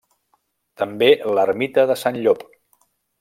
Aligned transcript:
També 0.81 1.09
l'ermita 1.39 1.87
de 1.93 1.99
Sant 2.05 2.21
Llop. 2.25 2.43